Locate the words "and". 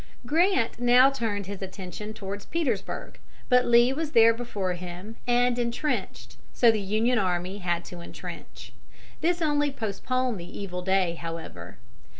5.27-5.59